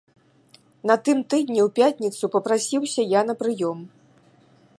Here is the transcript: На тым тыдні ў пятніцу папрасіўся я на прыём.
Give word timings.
На 0.91 0.95
тым 1.09 1.17
тыдні 1.33 1.59
ў 1.65 1.67
пятніцу 1.81 2.23
папрасіўся 2.37 3.01
я 3.19 3.27
на 3.33 3.41
прыём. 3.45 3.79